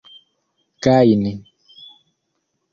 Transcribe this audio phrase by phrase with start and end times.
[0.83, 1.33] gajni